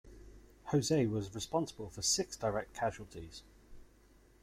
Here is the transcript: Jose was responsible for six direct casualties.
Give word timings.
Jose 0.69 1.05
was 1.05 1.35
responsible 1.35 1.91
for 1.91 2.01
six 2.01 2.35
direct 2.35 2.73
casualties. 2.73 3.43